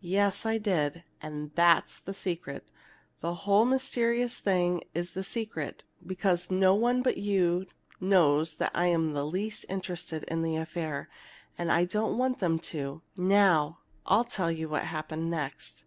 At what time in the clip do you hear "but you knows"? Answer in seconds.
7.02-8.56